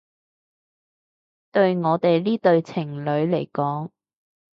[1.51, 3.91] 對我哋呢對情侶嚟講